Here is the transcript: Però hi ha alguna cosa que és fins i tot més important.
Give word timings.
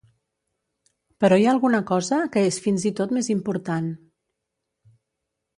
Però 1.25 1.37
hi 1.41 1.45
ha 1.49 1.51
alguna 1.51 1.83
cosa 1.91 2.19
que 2.37 2.45
és 2.53 2.59
fins 2.65 2.89
i 2.91 2.95
tot 3.01 3.15
més 3.19 3.29
important. 3.37 3.93